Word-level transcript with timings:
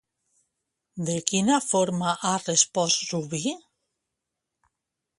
De 1.09 1.17
quina 1.33 1.59
forma 1.67 2.15
ha 2.31 2.33
respost 2.49 3.07
Rubí? 3.13 3.45